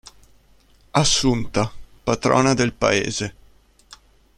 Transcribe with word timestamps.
Assunta, 0.93 1.71
patrona 2.03 2.55
del 2.55 2.73
paese. 2.73 3.35